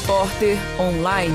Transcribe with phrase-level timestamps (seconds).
[0.00, 1.34] Repórter Online.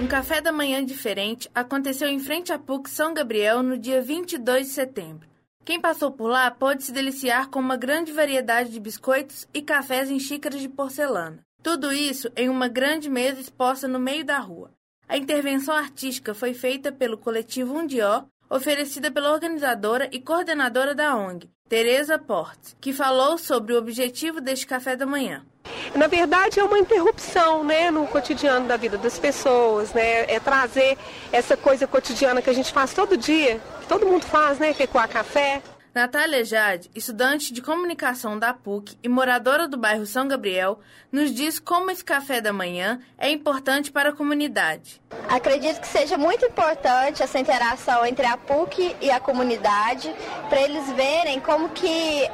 [0.00, 4.66] Um café da manhã diferente aconteceu em frente à PUC São Gabriel no dia 22
[4.66, 5.28] de setembro.
[5.64, 10.10] Quem passou por lá pôde se deliciar com uma grande variedade de biscoitos e cafés
[10.10, 11.38] em xícaras de porcelana.
[11.62, 14.70] Tudo isso em uma grande mesa exposta no meio da rua.
[15.08, 21.48] A intervenção artística foi feita pelo coletivo Undió, oferecida pela organizadora e coordenadora da ONG,
[21.68, 25.46] Tereza Portes, que falou sobre o objetivo deste café da manhã.
[25.94, 30.22] Na verdade, é uma interrupção né, no cotidiano da vida das pessoas, né?
[30.32, 30.96] É trazer
[31.32, 34.72] essa coisa cotidiana que a gente faz todo dia, que todo mundo faz, né?
[34.72, 35.62] Que é coar café.
[35.94, 40.80] Natália Jade, estudante de comunicação da PUC e moradora do bairro São Gabriel,
[41.12, 45.00] nos diz como esse café da manhã é importante para a comunidade.
[45.28, 50.12] Acredito que seja muito importante essa interação entre a PUC e a comunidade,
[50.48, 52.28] para eles verem como que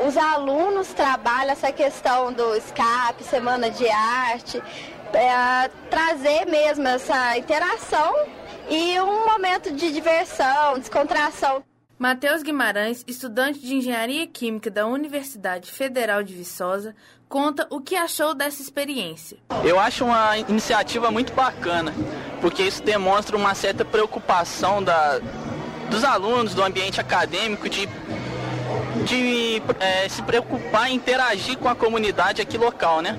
[0.00, 4.62] os alunos trabalham essa questão do escape, semana de arte,
[5.12, 8.14] é, trazer mesmo essa interação
[8.68, 11.62] e um momento de diversão, descontração.
[11.96, 16.94] Matheus Guimarães, estudante de Engenharia Química da Universidade Federal de Viçosa,
[17.28, 19.38] conta o que achou dessa experiência.
[19.64, 21.94] Eu acho uma iniciativa muito bacana,
[22.40, 25.20] porque isso demonstra uma certa preocupação da,
[25.88, 27.88] dos alunos do ambiente acadêmico de,
[29.04, 33.18] de é, se preocupar em interagir com a comunidade aqui local, né?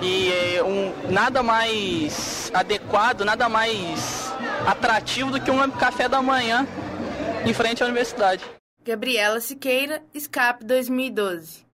[0.00, 4.32] E é, um, nada mais adequado, nada mais
[4.66, 6.66] atrativo do que um café da manhã
[7.44, 8.44] em frente à universidade.
[8.84, 11.64] Gabriela Siqueira, Escape 2012.